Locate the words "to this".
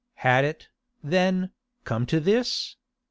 2.07-2.75